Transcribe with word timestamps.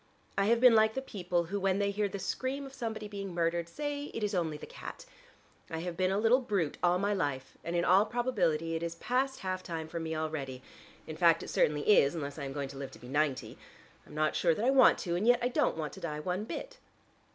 I 0.35 0.45
have 0.45 0.59
been 0.59 0.73
like 0.73 0.95
the 0.95 1.01
people 1.03 1.43
who 1.43 1.59
when 1.59 1.77
they 1.77 1.91
hear 1.91 2.09
the 2.09 2.17
scream 2.17 2.65
of 2.65 2.73
somebody 2.73 3.07
being 3.07 3.35
murdered 3.35 3.69
say 3.69 4.05
it 4.15 4.23
is 4.23 4.33
only 4.33 4.57
the 4.57 4.65
cat. 4.65 5.05
I 5.69 5.77
have 5.81 5.95
been 5.95 6.09
a 6.09 6.17
little 6.17 6.39
brute 6.41 6.79
all 6.81 6.97
my 6.97 7.13
life, 7.13 7.55
and 7.63 7.75
in 7.75 7.85
all 7.85 8.07
probability 8.07 8.75
it 8.75 8.81
is 8.81 8.95
past 8.95 9.41
half 9.41 9.61
time 9.61 9.87
for 9.87 9.99
me 9.99 10.15
already; 10.15 10.63
in 11.05 11.17
fact 11.17 11.43
it 11.43 11.49
certainly 11.51 11.87
is 11.87 12.15
unless 12.15 12.39
I 12.39 12.45
am 12.45 12.51
going 12.53 12.69
to 12.69 12.79
live 12.79 12.89
to 12.93 12.99
be 12.99 13.07
ninety. 13.09 13.59
I'm 14.07 14.15
not 14.15 14.35
sure 14.35 14.55
that 14.55 14.65
I 14.65 14.71
want 14.71 14.97
to, 15.01 15.15
and 15.15 15.27
yet 15.27 15.37
I 15.39 15.49
don't 15.49 15.77
want 15.77 15.93
to 15.93 15.99
die 15.99 16.19
one 16.19 16.45
bit." 16.45 16.79